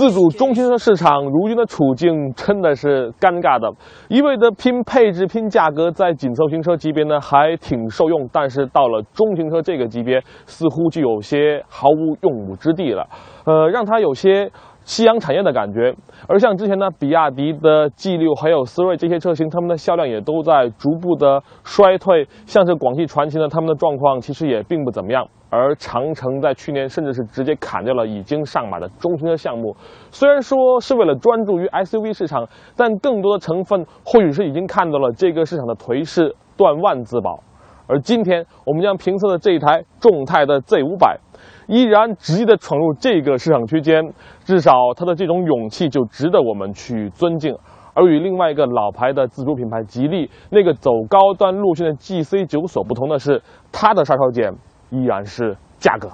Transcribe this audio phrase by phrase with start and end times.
[0.00, 3.70] 自主中型车市场如今的处境真的是尴尬的，
[4.08, 13.06] 一味的拼配置、拼价格，在紧凑型车级别呢还挺受用，但是到了中型车这个级别，似乎就有些毫无用武之地了。
[13.44, 14.50] 呃，让它有些。
[14.84, 15.94] 夕阳产业的感觉，
[16.26, 22.26] 而像之前呢，比亚迪的 G 六还有思锐这些车型，他们的销量也都在逐步的衰退。
[22.46, 25.26] 像是广汽传祺呢，他们的状况其实也并不怎么样。
[25.48, 29.76] 而长城在去年甚至是直接砍掉了已经上马的中型车项目，
[30.10, 37.40] 虽然说是为了专注于 SUV 市场，但更多的成分或许是已经看到了这个市场的颓势，断腕自保。
[37.86, 41.18] 而今天我们将评测的这一台众泰的 Z 五百。
[41.66, 44.12] 依然直接的闯入这个市场区间，
[44.44, 47.54] 至少他的这种勇气就值得我们去尊敬。
[47.92, 54.54] 而与另外一个老牌的自主品牌吉利那个走高端路线的 GC 九所不同的是，它的杀手锏
[54.90, 56.08] 依然是价格。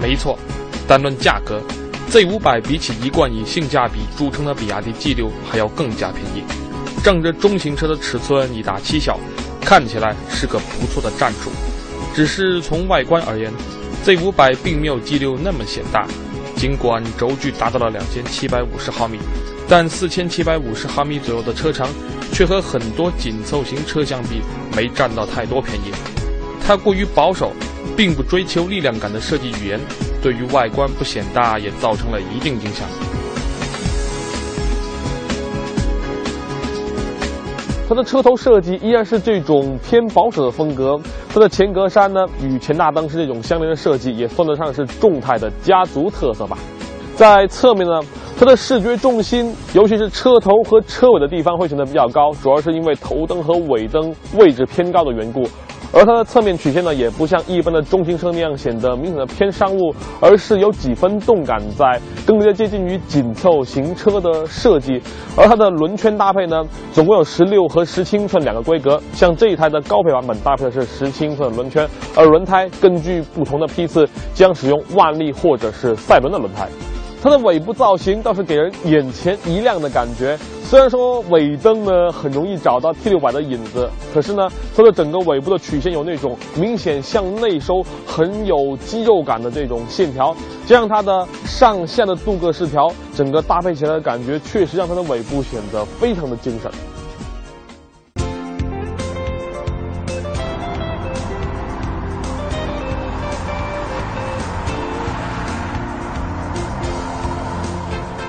[0.00, 0.38] 没错，
[0.86, 1.60] 单论价格
[2.06, 6.65] ，Z 五百比起一贯以性价比著称的比亚迪 G 六还要更加便宜。
[7.06, 9.16] 仗着中型车的尺寸以大欺小，
[9.60, 11.52] 看起来是个不错的战术。
[12.12, 13.52] 只是从外观而言
[14.02, 16.04] ，Z 五百并没有 G 六那么显大。
[16.56, 19.20] 尽管轴距达到了两千七百五十毫米，
[19.68, 21.88] 但四千七百五十毫米左右的车长，
[22.32, 24.40] 却和很多紧凑型车相比，
[24.74, 25.92] 没占到太多便宜。
[26.66, 27.52] 它过于保守，
[27.96, 29.78] 并不追求力量感的设计语言，
[30.20, 33.15] 对于外观不显大也造成了一定影响。
[37.88, 40.98] 它的车头设计依然是这种偏保守的风格，
[41.32, 46.58] 它的前格栅呢与前大灯是这种相连的设计，也算得上是众泰的家族特色吧。
[47.14, 48.00] 在侧面呢，
[48.38, 55.42] 它的视觉重心，尤其是车头和车尾的地方会显得比较高，主要是因为头灯和尾灯位置偏高的缘故。
[55.90, 65.00] 而它的侧面曲线呢，也不像一般的中型车那样显得明显的偏商务，而是有几分动感在，更加接近于紧凑型车的设计。
[65.34, 76.68] 而它的轮圈搭配呢，总共有十六和十七英寸两个规格，像这一台的高配版本搭配的是十七英寸的轮圈，而轮胎根据不同的批次将使用万力或者是赛伦的轮胎。
[77.22, 80.38] 它的尾部造型倒是给人眼前一亮的感觉。
[80.62, 90.34] 虽然说尾灯呢很容易找到 T 六百的影子，可是呢，它的整个尾部的曲线有那种明显向内收、很有肌肉感的这种线条，
[90.66, 96.70] 加上它的上下的镀铬饰条，整个搭配起来的感觉确实让它的尾部显得非常的精神。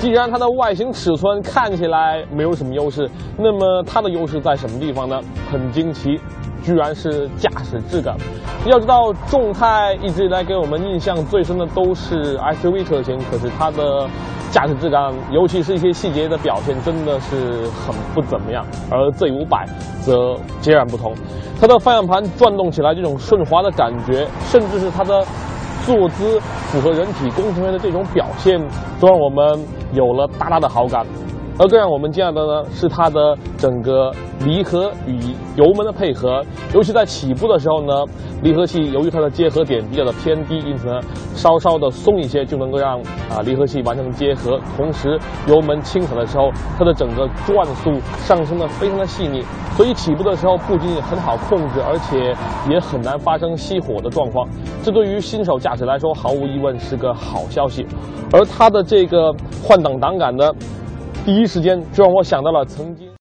[0.00, 5.20] 既然它的外形尺寸看起来没有什么优势，那么它的优势在什么地方呢？
[5.52, 6.18] 很惊奇，
[6.62, 8.16] 居然是驾驶质感。
[8.64, 14.08] 要知道，众泰一直以来给我们印象最深的都是 SUV 车型，可是它的
[14.50, 18.64] 驾驶质感，尤其是一些细节的表现，真的是很不怎么样。
[18.90, 19.66] 而 Z 五百
[20.00, 21.12] 则截然不同，
[21.60, 25.22] 它的方向盘转动起来这种顺滑的感觉，甚至是它的。
[25.86, 28.60] 坐姿符合人体工程学的这种表现，
[29.00, 29.58] 都让我们
[29.92, 31.04] 有了大大的好感。
[31.60, 34.10] 而更让我们惊讶的呢，是它的整个
[34.46, 35.20] 离合与
[35.56, 37.92] 油门的配合，尤其在起步的时候呢，
[38.42, 40.98] 离合器由于它的结合点比较的偏低，因此呢，
[41.34, 44.58] 稍稍的松一些就能够让啊离合器完成结合。
[44.74, 45.18] 同时，
[45.48, 47.92] 油门轻踩的时候，它的整个转速
[48.24, 49.42] 上升的非常的细腻，
[49.76, 52.34] 所以起步的时候不仅仅很好控制，而且
[52.72, 54.48] 也很难发生熄火的状况。
[54.82, 57.86] 这对于新手驾驶来说，毫无疑问是个好消息。
[58.32, 59.30] 而它的这个
[59.62, 60.50] 换挡挡杆呢？
[61.24, 63.09] 第一时间就让我想到了曾经。